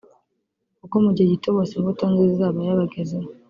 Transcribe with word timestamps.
kuko 0.79 0.95
mu 1.03 1.09
gihe 1.15 1.27
gito 1.33 1.49
bose 1.57 1.71
imbuto 1.75 2.03
nziza 2.11 2.31
izaba 2.35 2.59
yabagezeho 2.67 3.27